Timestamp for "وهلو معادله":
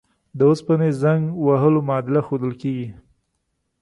1.45-2.21